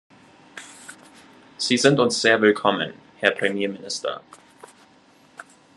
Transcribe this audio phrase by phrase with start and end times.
[1.57, 4.23] Sie sind uns sehr willkommen, Herr Premierminister.